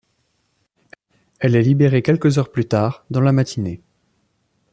[1.37, 3.83] Elle est libérée quelques heures plus tard, dans la matinée.